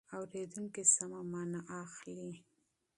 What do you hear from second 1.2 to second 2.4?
مانا اخلي.